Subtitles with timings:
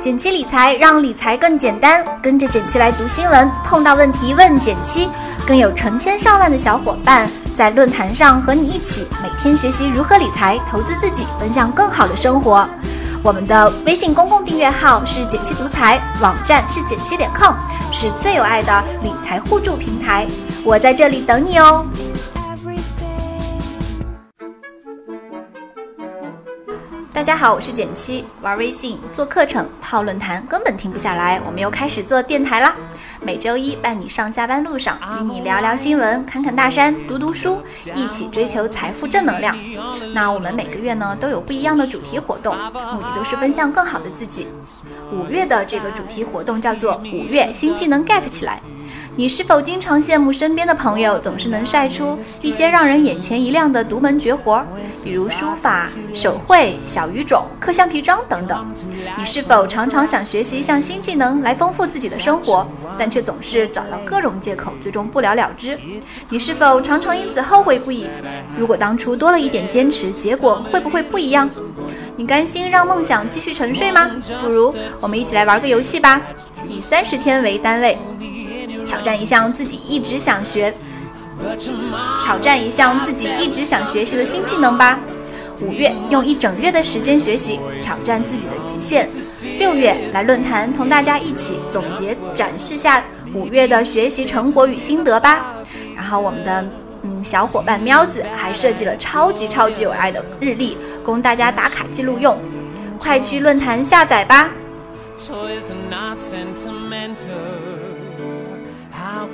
[0.00, 5.10] 简七理财让理财更简单，跟着简七来读新闻，碰到问题问简七，
[5.44, 12.66] 更有成千上万的小伙伴在论坛上和你一起每天学习如何理财、投资自己，奔向更好的生活。
[13.24, 17.54] 我们的微信公共订阅号是简七独裁，网站是简七点 com，
[17.92, 20.28] 是最有爱的理财互助平台。
[20.62, 21.84] 我在这里等你哦。
[27.18, 31.42] 大家好，我是简七，玩微信、做课程、泡论坛，根本停不下来。
[31.44, 32.76] 我们又开始做电台啦，
[33.20, 37.60] 每周一伴你上下班路上，与你聊聊新闻，侃侃大山，读读书，
[37.92, 39.58] 一起追求财富正能量。
[40.14, 44.46] 那我们每个月呢都有不一样的主题活动，目的都是奔向更好的自己。
[45.12, 48.62] 五月的这个主题活动叫做“五月新技能 get 起来”。
[49.18, 54.64] 你是否经常羡慕身边的朋友总是能晒出一些让人眼前一亮的独门绝活，
[55.02, 58.64] 比如书法、手绘、小语种、刻橡皮章等等？
[59.16, 62.64] 你是否常常想学习一项新技能来丰富自己的生活，
[62.96, 65.76] 但却总是找到各种借口，最终不了了之？
[66.28, 68.06] 你是否常常因此后悔不已？
[68.56, 71.50] 如果当初多了一点坚持，结果会不会不一样？
[72.14, 74.08] 你甘心让梦想继续沉睡吗？
[74.40, 76.22] 不如我们一起来玩个游戏吧，
[76.68, 77.98] 以三十天为单位。
[78.88, 80.74] 挑战一项自己一直想学，
[82.24, 84.98] 挑战一项自己一直想学习的新技能吧。
[85.60, 89.06] 五月用一整月的时间学习，挑战自己的极限。
[89.58, 93.04] 六月来论坛同大家一起总结展示下
[93.34, 95.52] 五月的学习成果与心得吧。
[95.94, 96.64] 然后我们的
[97.02, 102.38] 嗯小伙伴喵子还设计了超级超级有爱的日历，供大家打卡记录用。
[102.98, 104.50] 快去论坛下载吧。
[105.18, 105.48] How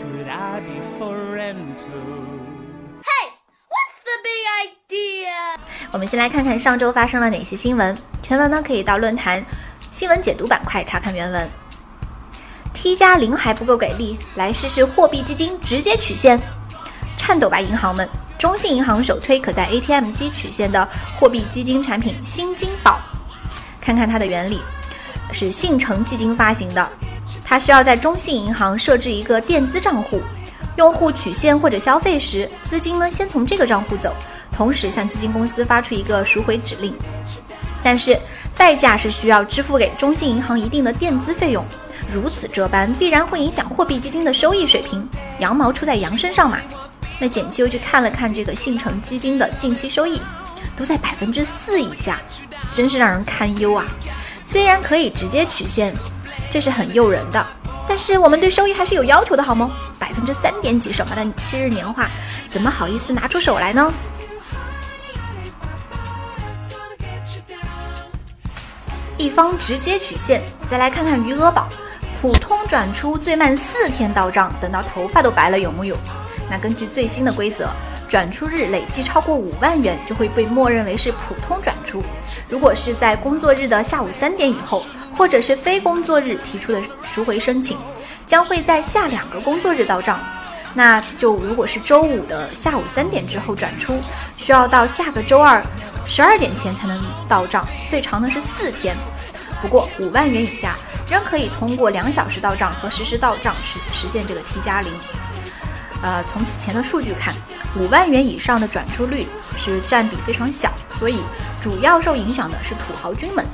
[0.00, 0.80] could I be
[3.02, 3.32] Hey,
[3.68, 5.58] what's the big idea?
[5.90, 7.96] 我们先来看看上周发生了哪些新闻。
[8.22, 9.44] 全文呢可以到论坛
[9.90, 11.50] 新闻解读板块查看原文。
[12.72, 16.40] T 加零还不够给力，来试试货币基金直接取现。
[17.18, 18.08] 颤抖吧银行们！
[18.38, 20.88] 中信银行首推可在 ATM 机取现的
[21.20, 23.00] 货币基金产品新金宝。
[23.80, 24.60] 看看它的原理，
[25.30, 26.90] 是信诚基金发行的。
[27.52, 30.22] 它需要在中信银行设置一个垫资账户，
[30.76, 34.10] 用户取现或者消费时，资金呢先从这个账户走，
[34.50, 36.94] 同时向基金公司发出一个赎回指令。
[37.84, 38.18] 但是
[38.56, 41.62] 代价是需要支付给中信银行一定的垫资费用，
[42.10, 45.06] 如此这般必然会影响货币基金的收益水平。
[45.38, 46.56] 羊毛出在羊身上嘛。
[47.20, 50.22] 那简七又去看了看这个信诚基金的近期收益，
[50.74, 52.18] 都在百分之四以下，
[52.72, 53.84] 真是让人堪忧啊。
[54.42, 55.94] 虽然可以直接取现。
[56.52, 57.46] 这是很诱人的，
[57.88, 59.70] 但是我们对收益还是有要求的，好吗？
[59.98, 62.10] 百分之三点几什么的七日年化，
[62.46, 63.90] 怎么好意思拿出手来呢？
[69.16, 71.70] 一方直接取现，再来看看余额宝，
[72.20, 75.96] 普通转出最慢四天到账，等到头发都白了有木有？
[76.50, 77.70] 那根据最新的规则，
[78.10, 82.04] 转出日累计超过五万元就会被默认为是普通转出，
[82.52, 84.84] 如果是在工作日的下午三点以后。
[85.14, 87.76] 或者是非工作日提出的赎回申请，
[88.24, 90.18] 将会在下两个工作日到账。
[90.72, 94.00] 那就如果是周五的下午三点之后转出，
[94.38, 95.62] 需要到下个周二
[96.06, 96.98] 十二点前才能
[97.28, 98.96] 到账，最长呢是四天。
[99.60, 100.76] 不过五万元以下
[101.10, 104.90] 仍可以通过两小时到账和实时到账实实现这个 T 加零。
[106.02, 107.34] 呃，从此前的数据看，
[107.78, 111.22] 五万元以上的转出率是占比非常小，所以
[111.60, 113.44] 主要受影响的是土豪军们。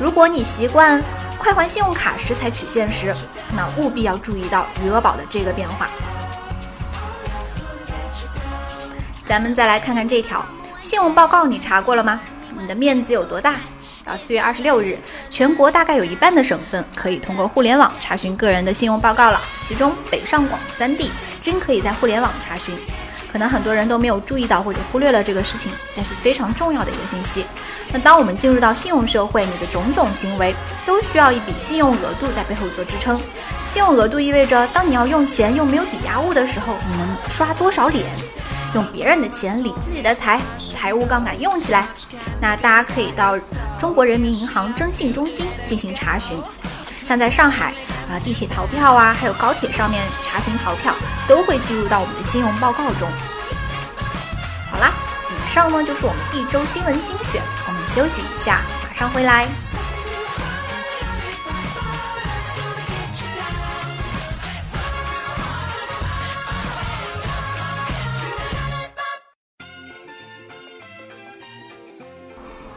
[0.00, 1.02] 如果你习惯
[1.38, 3.14] 快还信用卡时才取现时，
[3.56, 5.88] 那务必要注意到余额宝的这个变化。
[9.24, 10.44] 咱们再来看看这条
[10.80, 12.20] 信用报告，你查过了吗？
[12.58, 13.56] 你的面子有多大？
[14.04, 14.96] 到四月二十六日，
[15.28, 22.74] 全国大概有一半的省份可以通过互联网查询个人的信用报告了，其中北上广三地均可以在互联网查询。
[23.30, 27.44] 可能很多人都没有注意到或者忽略了这个事情，但是非常重要的一个信息。
[27.92, 30.54] 那当我们进入到信用社会，你的种种行为
[30.84, 33.20] 都需要一笔信用额度在背后做支撑。
[33.66, 38.04] 信用额度意味着，当你要用钱又没有抵押物的时候，你能刷多少脸？
[38.74, 40.38] 用别人的钱理自己的财，
[40.74, 41.86] 财务杠杆用起来。
[42.38, 43.34] 那大家可以到
[43.78, 46.38] 中国人民银行征信中心进行查询。
[47.08, 47.72] 像在上海
[48.10, 50.94] 啊，地铁逃票啊，还有高铁上面查询逃票，
[51.26, 53.08] 都会记录到我们的信用报告中。
[54.70, 54.92] 好啦，
[55.30, 59.48] 以上呢就是我们一周新闻精选，我们休息一下，马上回来。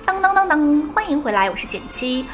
[0.06, 2.26] 当当当当，欢迎回来，我是简七。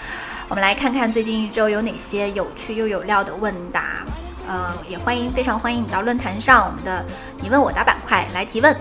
[0.50, 4.06] 我们来看看最近一周有哪些有趣又有料的问答。
[4.48, 7.06] 呃，也欢迎，非常欢迎你到论坛上我们的
[7.42, 8.74] 你问我答板块来提问，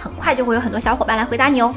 [0.00, 1.72] 很快就会有很多小伙伴来回答你哦。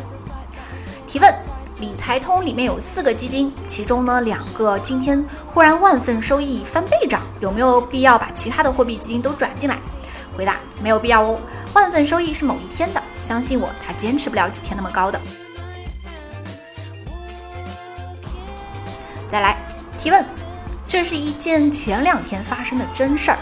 [1.06, 1.31] 提问：
[1.80, 9.77] 理财通里面有四个基金，其中呢两个今天忽然万份收益翻倍涨，有没有必要把其他的货币基金都转进来？
[10.36, 11.39] 回答：没有必要哦，
[11.74, 15.21] 万份收益是某一天的，相信我，它坚持不了几天那么高的。
[19.35, 19.57] 再来
[19.99, 20.25] 提问。
[20.87, 23.37] 这是一件前两天发生的真事儿，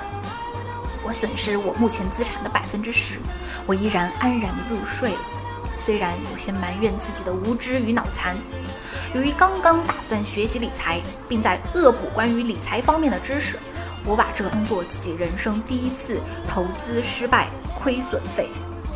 [1.04, 3.20] 我损失我目前资产的百分之十，
[3.68, 5.20] 我依然安然入睡了，
[5.76, 8.36] 虽然有些埋怨自己的无知与脑残。
[9.14, 11.00] 由于刚刚打算学习理财，
[11.30, 13.60] 并在恶补关于理财方面的知识，
[14.04, 16.20] 我把这当做自己人生第一次
[16.50, 17.50] 投资失败
[17.80, 18.50] 亏损费。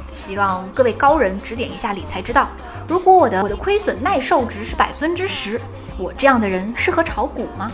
[0.10, 2.48] 希望各位高人指点一下理财之道。
[2.88, 5.62] 如果我的我的亏损耐受值是百分之十，
[5.98, 7.72] 我这样的人适合炒股吗？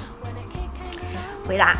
[1.45, 1.75] 回答：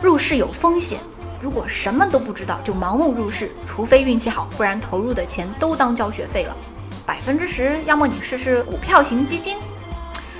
[0.00, 0.98] 入市有风险，
[1.38, 6.56] 如果什么都不知道就盲目入市，除非运气好，不然投入的钱都当交学费了。
[7.04, 9.58] 百分之十，要么你试试股票型基金。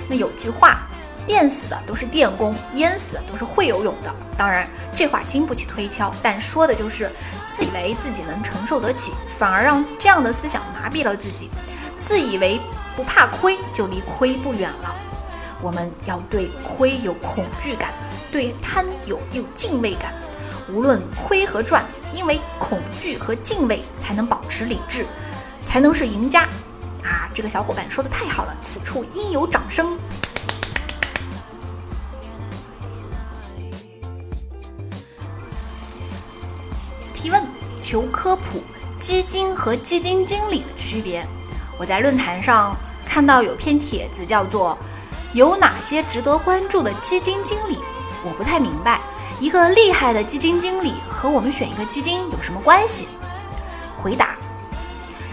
[0.07, 0.87] 那有句话，
[1.27, 4.11] 电死的都是电工，淹死的都是会游泳的。
[4.35, 7.11] 当然，这话经不起推敲，但说的就是
[7.47, 11.49] 自以为自己能承受得起，反而让这样的思想麻痹了自己。
[11.95, 12.59] 自以为
[12.95, 14.95] 不怕亏，就离亏不远了。
[15.61, 17.93] 我们要对亏有恐惧感。
[18.31, 20.13] 对贪有有敬畏感，
[20.69, 25.05] 无论亏和赚，因为恐惧和敬畏才能保持理智，
[25.65, 26.43] 才能是赢家。
[27.03, 29.97] 啊，这个小伙伴说的太好了，此处应有掌声。
[37.13, 37.43] 提问
[37.81, 38.63] 求科普：
[38.97, 41.27] 基金和基金经理的区别。
[41.77, 42.73] 我在论坛上
[43.05, 44.77] 看到有篇帖子，叫做
[45.33, 47.79] “有哪些值得关注的基金经理”。
[48.23, 49.01] 我不太明白，
[49.39, 53.07] 一个厉害的基金经理和我们选一个基金有什么关系？
[53.97, 54.35] 回答：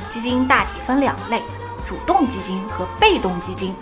[0.08, 1.42] 基金大体分两类，
[1.84, 3.74] 主动基金和被动基金。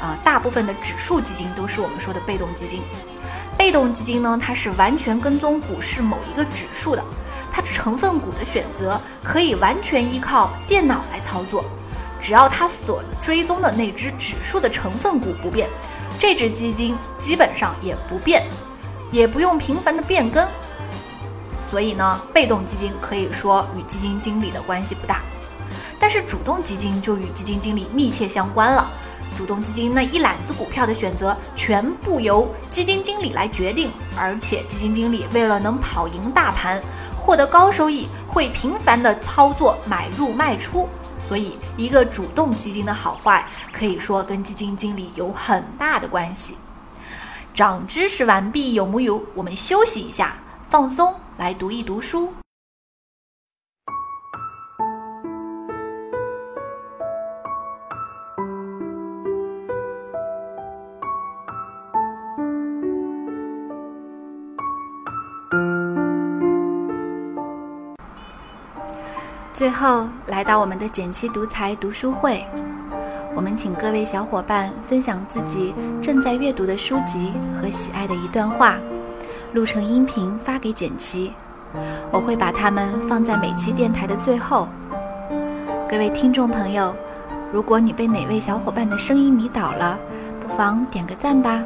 [0.00, 2.82] 啊，大部分的指数基金都是我们说的被动基金。
[3.56, 7.04] 被动基金呢，它是完全跟踪股市某一个指数的，
[7.52, 11.64] 它成分股的选择可以完全依靠电脑来操作，
[12.22, 15.68] 只要它所追踪的那只指数的成分股不变。
[16.18, 18.46] 这只基金基本上也不变，
[19.10, 20.46] 也不用频繁的变更，
[21.68, 25.20] 所以呢，被动基金可以说与基金经理的关系不大。
[25.98, 28.88] 但是主动基金就与基金经理密切相关了。
[29.36, 36.80] 主动基金那一揽子股票的选择全部由基金经理来决定，而且基金经理为了能跑赢大盘，
[37.16, 40.86] 获得高收益，会频繁的操作买入卖出。
[41.32, 46.58] 所以，一个主动基金的好坏，可以说跟基金经理有很大的关系。
[47.54, 49.24] 长知识完毕，有木有？
[49.34, 50.36] 我们休息一下，
[50.68, 52.34] 放松，来读一读书。
[69.62, 72.44] 最后来到我们的减七独裁读书会，
[73.32, 78.76] 我们请各位小伙伴分享自己正在阅读的书籍和喜爱的一段话，
[79.52, 81.32] 录成音频发给简七，
[82.10, 84.66] 我会把它们放在每期电台的最后。
[85.88, 86.92] 各位听众朋友，
[87.52, 89.96] 如果你被哪位小伙伴的声音迷倒了，
[90.40, 91.62] 不妨点个赞吧。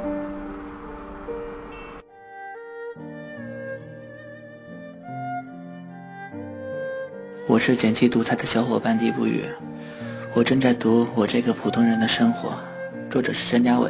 [7.49, 9.45] 我是剪辑独裁的小伙伴地不语，
[10.35, 12.49] 我正在读《我这个普通人的生活》，
[13.09, 13.89] 作者是张家伟。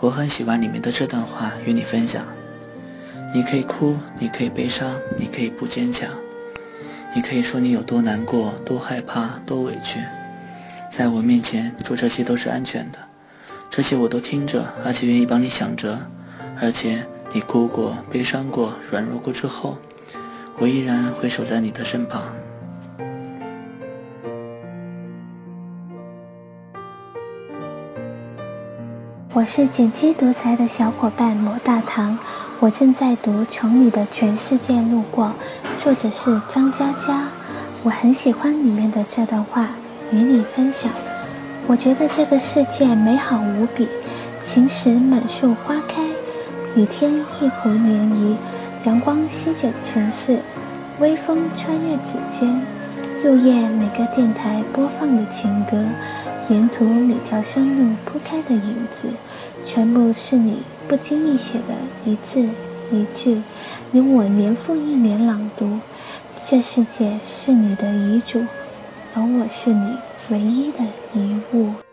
[0.00, 2.22] 我很喜欢里面的这段话，与你分享。
[3.34, 6.10] 你可以哭，你可以悲伤，你可以不坚强，
[7.14, 10.00] 你可以说你有多难过、多害怕、多委屈，
[10.90, 12.98] 在我面前做这些都是安全的，
[13.70, 16.10] 这些我都听着，而且愿意帮你想着。
[16.60, 19.78] 而且你哭过、悲伤过、软弱过之后。
[20.60, 22.22] 我依然会守在你的身旁。
[29.32, 32.16] 我是剪辑独裁的小伙伴罗大堂，
[32.60, 35.32] 我正在读《从你的全世界路过》，
[35.82, 37.28] 作者是张嘉佳。
[37.82, 39.70] 我很喜欢里面的这段话，
[40.12, 40.88] 与你分享。
[41.66, 43.88] 我觉得这个世界美好无比，
[44.44, 46.02] 晴时满树花开，
[46.76, 48.36] 雨天一湖涟漪。
[48.84, 50.40] 阳光席卷城市，
[51.00, 52.60] 微风穿越指尖，
[53.22, 55.82] 入夜每个电台播放的情歌，
[56.50, 59.08] 沿途每条山路铺开的影子，
[59.64, 61.74] 全部是你不经意写的
[62.04, 62.46] 一字
[62.92, 63.40] 一句，
[63.90, 65.78] 你我年复一年朗读。
[66.44, 68.44] 这世界是你的遗嘱，
[69.14, 69.96] 而我是你
[70.28, 71.83] 唯一的遗物。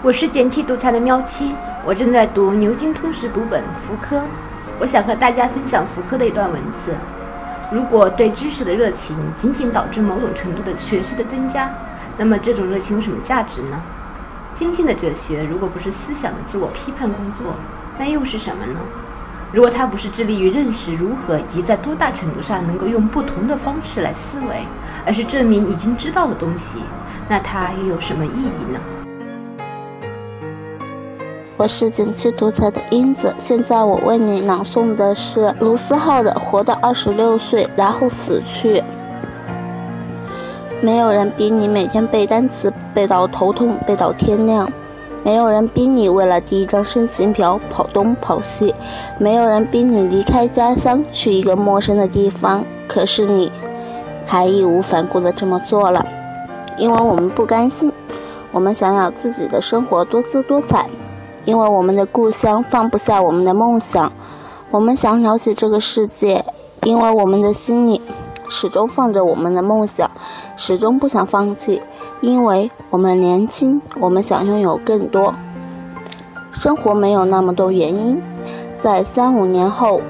[0.00, 1.52] 我是简七独裁的喵七，
[1.84, 4.22] 我正在读牛津通识读本福柯。
[4.78, 6.94] 我想和大家分享福柯的一段文字：
[7.72, 11.68] 如果对知识的热情仅仅导致某种程度的学识的增加，
[12.16, 13.82] 那么这种热情有什么价值呢？
[14.54, 17.56] 今天的哲学如果不是思想的自我批判工作，
[17.98, 18.78] 那又是什么呢？
[19.52, 24.64] 如果它不是致力于认识如何以及在多大程度上能够用不同的方式来思维，
[25.04, 26.84] 而是证明已经知道的东西，
[27.28, 28.78] 那它又有什么意义呢？
[31.58, 38.78] 我是景区独裁的英子，现在我为你朗诵的是卢思浩的《活到二十六岁，然后死去》。
[40.80, 44.68] 没有人逼你每天背单词背到头痛，背到天亮；
[45.24, 48.72] 没有人逼你为了第一张申请表跑东跑西；
[49.18, 52.64] 没有人逼你离开家乡去一个陌生的地方。
[52.86, 53.50] 可是你，
[54.24, 56.06] 还义无反顾的这么做了，
[56.76, 57.92] 因为我们不甘心，
[58.52, 60.88] 我们想要自己的生活多姿多彩。
[61.48, 64.12] 因为我们的故乡放不下我们的梦想，
[64.70, 66.44] 我们想了解这个世界。
[66.82, 68.02] 因为我们的心里
[68.50, 70.10] 始终放着我们的梦想，
[70.58, 71.80] 始终不想放弃。
[72.20, 75.34] 因为我们年轻，我们想拥有更多。
[76.52, 78.22] 生活没有那么多原因，
[78.78, 80.02] 在三五年后，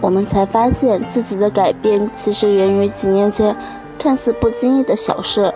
[0.00, 3.54] 我们才发现自己的改变其实源于几年前
[3.98, 5.52] 看似不经意的小事。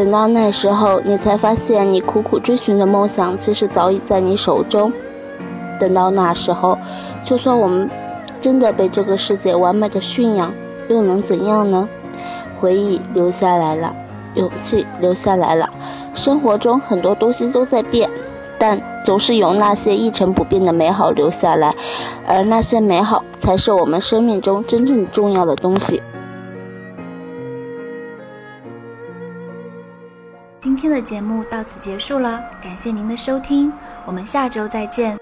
[0.00, 4.90] 等到那时候，你才发现你苦苦追寻的梦想其实早已在你手中。
[5.78, 6.78] 等到那时候，
[7.22, 7.90] 就算我们
[8.40, 10.54] 真的被这个世界完美的驯养，
[10.88, 11.86] 又能怎样呢？
[12.58, 13.94] 回忆留下来了，
[14.36, 15.68] 勇气留下来了。
[16.14, 18.08] 生活中很多东西都在变，
[18.58, 21.74] 但总是有那些一成不变的美好留下来，
[22.26, 26.00] 而那些美好才是我们生命中真正重要的东西。
[30.80, 33.70] 今天的节目到此结束了，感谢您的收听，
[34.06, 35.14] 我们下周再见。